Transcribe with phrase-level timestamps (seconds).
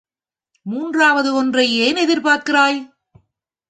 [0.65, 2.79] மூன்றாவது ஒன்றை ஏன் எதிர் பார்க்கிறாய்?